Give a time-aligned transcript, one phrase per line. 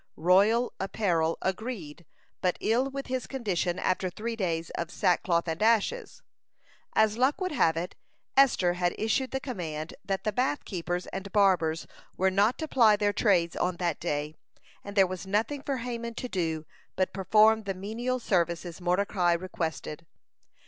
[0.17, 2.07] Royal apparel agreed
[2.41, 6.23] but ill with his condition after three days of sackcloth and ashes.
[6.95, 7.95] As luck would have it,
[8.35, 11.85] Esther had issued the command that the bathkeepers and barbers
[12.17, 14.33] were not to ply their trades on that day,
[14.83, 16.65] and there was nothing for Haman to do
[16.95, 20.07] but perform the menial services Mordecai required.